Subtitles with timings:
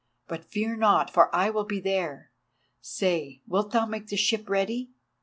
[0.27, 2.31] But fear not, for I will be there.
[2.81, 4.89] Say, wilt thou make the ship ready?"